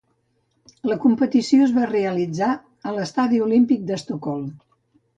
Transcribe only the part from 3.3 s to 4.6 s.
Olímpic d'Estocolm.